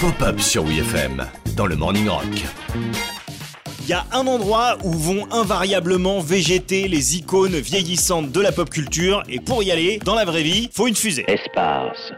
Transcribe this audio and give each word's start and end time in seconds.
Pop-up 0.00 0.40
sur 0.40 0.64
WFM 0.64 1.24
dans 1.56 1.66
le 1.66 1.76
Morning 1.76 2.08
Rock. 2.08 2.24
Il 3.82 3.88
y 3.88 3.92
a 3.92 4.04
un 4.10 4.26
endroit 4.26 4.76
où 4.82 4.90
vont 4.90 5.30
invariablement 5.30 6.18
végéter 6.18 6.88
les 6.88 7.16
icônes 7.16 7.54
vieillissantes 7.54 8.32
de 8.32 8.40
la 8.40 8.50
pop 8.50 8.68
culture, 8.70 9.22
et 9.28 9.38
pour 9.38 9.62
y 9.62 9.70
aller, 9.70 10.00
dans 10.04 10.16
la 10.16 10.24
vraie 10.24 10.42
vie, 10.42 10.68
faut 10.72 10.88
une 10.88 10.96
fusée. 10.96 11.24
Espace, 11.28 12.12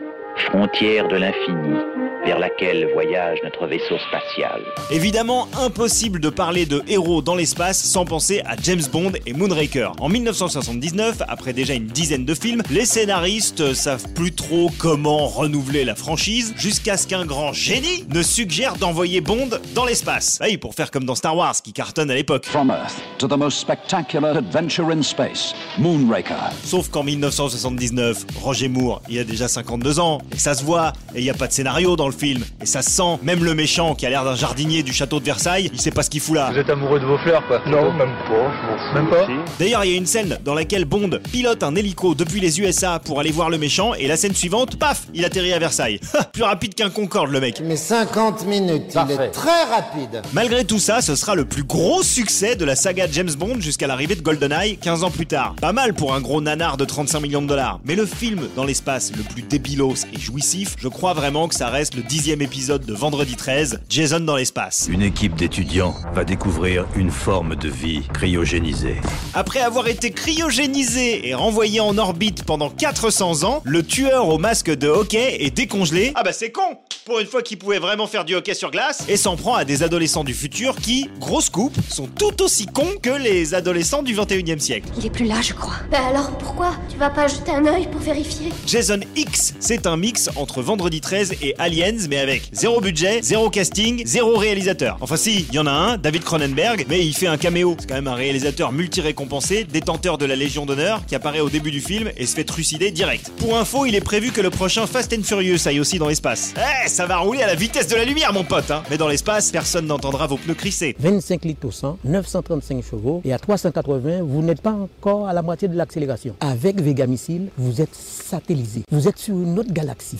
frontière 0.49 1.07
de 1.09 1.17
l'infini, 1.17 1.77
vers 2.25 2.38
laquelle 2.38 2.88
voyage 2.93 3.38
notre 3.45 3.66
vaisseau 3.66 3.98
spatial. 4.09 4.62
Évidemment, 4.90 5.48
impossible 5.59 6.20
de 6.20 6.30
parler 6.30 6.66
de 6.66 6.82
héros 6.89 7.22
dans 7.22 7.34
l'espace 7.34 7.82
sans 7.82 8.04
penser 8.04 8.40
à 8.46 8.57
James 8.62 8.82
Bond 8.90 9.12
et 9.27 9.32
Moonraker. 9.32 9.93
En 10.00 10.08
1979, 10.08 11.22
après 11.29 11.52
déjà 11.52 11.75
une 11.75 11.86
dizaine 11.86 12.25
de 12.25 12.34
films, 12.34 12.62
les 12.71 12.86
scénaristes 12.86 13.75
savent 13.75 14.12
plus 14.14 14.32
trop 14.32 14.71
comment 14.79 15.26
renouveler 15.26 15.84
la 15.84 15.95
franchise 15.95 16.54
jusqu'à 16.57 16.96
ce 16.96 17.07
qu'un 17.07 17.26
grand 17.26 17.52
génie 17.52 18.04
ne 18.13 18.22
suggère 18.22 18.77
d'envoyer 18.77 19.21
Bond 19.21 19.50
dans 19.75 19.85
l'espace. 19.85 20.38
Oui, 20.43 20.57
pour 20.57 20.75
faire 20.75 20.91
comme 20.91 21.04
dans 21.04 21.14
Star 21.14 21.36
Wars 21.36 21.54
qui 21.63 21.72
cartonne 21.72 22.11
à 22.11 22.14
l'époque. 22.14 22.46
From 22.46 22.71
Earth 22.71 23.02
to 23.18 23.29
the 23.29 23.36
most 23.36 23.58
spectacular 23.58 24.36
adventure 24.36 24.91
in 24.91 25.02
space, 25.02 25.54
Moonraker. 25.79 26.35
Sauf 26.64 26.88
qu'en 26.88 27.02
1979, 27.02 28.25
Roger 28.43 28.68
Moore, 28.68 29.02
il 29.08 29.18
a 29.18 29.25
déjà 29.25 29.49
52 29.49 30.00
ans, 30.00 30.18
et 30.32 30.38
ça 30.38 30.54
se 30.54 30.64
voit, 30.64 30.93
et 31.14 31.18
il 31.21 31.25
n'y 31.25 31.30
a 31.30 31.35
pas 31.35 31.46
de 31.46 31.52
scénario 31.52 31.96
dans 31.96 32.06
le 32.08 32.14
film, 32.14 32.42
et 32.62 32.67
ça 32.67 32.83
se 32.83 32.91
sent, 32.91 33.19
même 33.23 33.45
le 33.45 33.55
méchant 33.55 33.95
qui 33.95 34.06
a 34.06 34.11
l'air 34.11 34.25
d'un 34.25 34.34
jardinier 34.34 34.83
du 34.83 34.92
château 34.92 35.20
de 35.20 35.25
Versailles, 35.25 35.70
il 35.72 35.81
sait 35.81 35.91
pas 35.91 36.03
ce 36.03 36.11
qu'il 36.11 36.20
fout 36.20 36.36
là. 36.36 36.50
Vous 36.53 36.59
êtes 36.59 36.70
amoureux 36.70 37.00
de 37.00 37.06
vos 37.06 37.19
fleurs, 37.19 37.47
quoi 37.47 37.61
Non, 37.67 37.92
même 37.92 38.12
pas. 38.28 38.95
Même 38.95 39.09
pas 39.09 39.27
D'ailleurs, 39.59 39.84
il 39.84 39.91
y 39.92 39.95
a 39.95 39.98
une 39.98 40.06
scène 40.06 40.39
dans 40.45 40.55
laquelle 40.55 40.84
Bond 40.84 41.11
pilote 41.33 41.62
un 41.62 41.75
hélico 41.75 42.14
depuis 42.14 42.41
les 42.41 42.61
USA 42.61 42.98
pour 42.98 43.20
aller 43.20 43.33
voir 43.33 43.50
le 43.50 43.58
méchant, 43.58 43.95
et 43.95 44.06
la 44.06 44.17
scène 44.17 44.34
suivante, 44.34 44.78
paf, 44.78 45.03
il 45.14 45.25
atterrit 45.25 45.53
à 45.53 45.58
Versailles. 45.58 46.00
Plus 46.33 46.42
rapide 46.42 46.75
qu'un 46.75 46.91
Concorde, 46.91 47.31
le 47.31 47.41
mec. 47.41 47.61
Mais 47.64 47.77
50 47.77 48.47
minutes, 48.47 48.94
il 48.94 49.11
est 49.12 49.31
très 49.31 49.64
rapide. 49.64 50.22
Malgré 50.33 50.64
tout 50.64 50.78
ça, 50.78 51.00
ce 51.00 51.14
sera 51.16 51.34
le 51.34 51.44
plus 51.44 51.64
gros 51.64 52.03
succès 52.03 52.56
de 52.56 52.64
la 52.64 52.77
saga 52.77 53.06
James 53.10 53.33
Bond 53.36 53.60
jusqu'à 53.60 53.86
l'arrivée 53.86 54.14
de 54.14 54.22
GoldenEye 54.22 54.77
15 54.78 55.05
ans 55.05 55.10
plus 55.10 55.27
tard. 55.27 55.55
Pas 55.60 55.72
mal 55.72 55.94
pour 55.94 56.14
un 56.14 56.20
gros 56.20 56.41
nanar 56.41 56.77
de 56.77 56.84
35 56.84 57.20
millions 57.20 57.42
de 57.42 57.47
dollars. 57.48 57.81
Mais 57.84 57.94
le 57.97 58.06
film 58.06 58.48
dans 58.56 58.64
l'espace 58.64 59.12
le 59.16 59.22
plus 59.22 59.42
débilos 59.42 60.06
et 60.12 60.19
jouissif, 60.19 60.77
je 60.78 60.88
crois 60.88 61.14
vraiment 61.14 61.48
que 61.48 61.55
ça 61.55 61.69
reste 61.69 61.94
le 61.97 62.03
dixième 62.05 62.42
épisode 62.42 62.84
de 62.84 62.92
Vendredi 62.94 63.36
13, 63.36 63.80
Jason 63.88 64.20
dans 64.20 64.36
l'espace. 64.36 64.88
Une 64.91 65.02
équipe 65.02 65.34
d'étudiants 65.34 65.94
va 66.12 66.24
découvrir 66.24 66.86
une 66.97 67.10
forme 67.10 67.56
de 67.56 67.69
vie 67.69 68.02
cryogénisée. 68.12 69.00
Après 69.34 69.60
avoir 69.60 69.88
été 69.88 70.10
cryogénisé 70.10 71.28
et 71.28 71.34
renvoyé 71.34 71.80
en 71.80 71.97
orbite 71.98 72.44
pendant 72.44 72.70
400 72.70 73.44
ans, 73.44 73.62
le 73.64 73.82
tueur 73.82 74.28
au 74.28 74.38
masque 74.38 74.70
de 74.70 74.88
hockey 74.88 75.38
est 75.41 75.50
décongelé. 75.50 76.12
Ah 76.14 76.22
bah 76.22 76.32
c'est 76.32 76.50
con 76.50 76.78
Pour 77.05 77.20
une 77.20 77.27
fois 77.27 77.42
qu'il 77.42 77.58
pouvait 77.58 77.78
vraiment 77.78 78.06
faire 78.06 78.24
du 78.24 78.34
hockey 78.34 78.55
sur 78.55 78.70
glace, 78.70 79.05
et 79.08 79.19
s'en 79.19 79.36
prend 79.36 79.55
à 79.55 79.66
des 79.66 79.83
adolescents 79.83 80.24
du 80.24 80.33
futur 80.33 80.77
qui, 80.77 81.10
grosse 81.20 81.50
coupe, 81.50 81.77
sont 81.91 82.06
tout 82.06 82.41
aussi 82.42 82.64
cons 82.64 82.94
que 83.02 83.10
les 83.10 83.52
adolescents 83.52 84.02
du 84.02 84.14
21e 84.14 84.58
siècle. 84.58 84.88
Il 84.97 85.05
est 85.05 85.10
plus 85.10 85.27
là, 85.27 85.42
je 85.42 85.52
crois. 85.52 85.75
Bah 85.91 85.98
alors 86.08 86.30
pourquoi 86.38 86.72
Tu 86.91 86.97
vas 86.97 87.10
pas 87.10 87.28
jeter 87.28 87.50
un 87.50 87.66
œil 87.66 87.88
pour 87.88 88.00
vérifier? 88.00 88.50
Jason 88.66 89.00
X, 89.16 89.52
c'est 89.60 89.86
un 89.86 89.98
mix 89.98 90.30
entre 90.36 90.62
Vendredi 90.62 91.02
13 91.02 91.34
et 91.42 91.55
Aliens, 91.58 92.06
mais 92.08 92.16
avec 92.16 92.48
zéro 92.52 92.80
budget, 92.80 93.20
zéro 93.20 93.50
casting, 93.50 94.06
zéro 94.06 94.38
réalisateur. 94.38 94.97
Enfin 95.02 95.19
si, 95.19 95.44
il 95.50 95.55
y 95.55 95.58
en 95.58 95.66
a 95.66 95.72
un, 95.72 95.98
David 95.98 96.25
Cronenberg, 96.25 96.86
mais 96.88 97.05
il 97.05 97.12
fait 97.12 97.27
un 97.27 97.36
caméo. 97.36 97.77
C'est 97.78 97.86
quand 97.86 97.97
même 97.97 98.08
un 98.08 98.14
réalisateur 98.14 98.72
multi-récompensé, 98.72 99.64
détenteur 99.64 100.16
de 100.16 100.25
la 100.25 100.36
Légion 100.36 100.64
d'honneur, 100.64 101.05
qui 101.05 101.14
apparaît 101.14 101.41
au 101.41 101.50
début 101.50 101.70
du 101.70 101.82
film 101.82 102.10
et 102.16 102.25
se 102.25 102.34
fait 102.34 102.44
trucider 102.44 102.91
direct. 102.91 103.30
Pour 103.36 103.58
info, 103.58 103.84
il 103.84 103.94
est 103.94 104.00
prévu 104.00 104.32
que 104.32 104.41
le 104.41 104.48
prochain 104.48 104.86
Fast 104.86 105.12
and 105.12 105.22
Furious 105.22 105.69
aille 105.69 105.80
aussi 105.80 105.98
dans 105.98 106.08
l'espace. 106.08 106.55
Eh, 106.56 106.94
ça 106.95 107.06
va 107.06 107.17
rouler 107.17 107.42
à 107.42 107.48
la 107.48 107.56
vitesse 107.56 107.89
de 107.89 107.97
la 107.97 108.05
lumière, 108.05 108.33
mon 108.33 108.45
pote, 108.45 108.70
hein 108.70 108.84
Mais 108.89 108.97
dans 108.97 109.09
l'espace, 109.09 109.50
personne 109.50 109.87
n'entendra 109.87 110.28
vos 110.28 110.37
pneus 110.37 110.55
crisser. 110.55 110.95
25 111.00 111.45
litres 111.45 111.67
au 111.67 111.73
100, 111.73 111.98
935 112.05 112.84
chevaux 112.84 113.20
et 113.25 113.33
à 113.33 113.39
380, 113.41 114.22
vous 114.22 114.43
n'êtes 114.43 114.60
pas 114.60 114.71
encore 114.71 115.27
à 115.27 115.33
la 115.33 115.43
moitié 115.43 115.66
de 115.66 115.77
l'accélération. 115.77 116.37
Avec 116.38 116.81
Vega 116.81 117.09
Missile, 117.09 117.49
vous 117.59 117.81
êtes 117.81 117.94
satellisé. 117.97 118.83
Vous 118.93 119.09
êtes 119.09 119.19
sur 119.19 119.34
une 119.34 119.59
autre 119.59 119.72
galaxie. 119.72 120.19